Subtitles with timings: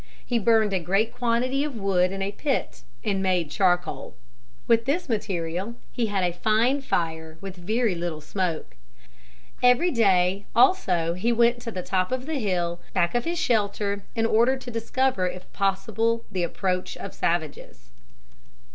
[0.25, 4.15] He burned a great quantity of wood in a pit and made charcoal.
[4.65, 8.75] With this material he had a fine fire with a very little smoke.
[9.61, 14.01] Every day also he went to the top of the hill back of his shelter
[14.15, 17.91] in order to discover if possible the approach of savages.